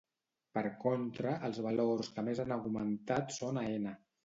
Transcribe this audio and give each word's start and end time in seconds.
Per 0.57 0.63
contra, 0.83 1.33
els 1.51 1.59
valors 1.67 2.11
que 2.17 2.25
més 2.31 2.43
han 2.47 2.57
augmentat 2.59 3.39
són 3.39 3.65
Aena. 3.67 3.97